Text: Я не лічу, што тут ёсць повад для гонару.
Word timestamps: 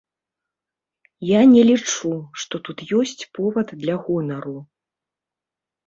Я 1.33 1.41
не 1.53 1.61
лічу, 1.69 2.11
што 2.45 2.55
тут 2.71 2.77
ёсць 3.03 3.21
повад 3.39 3.67
для 3.87 3.95
гонару. 4.05 4.57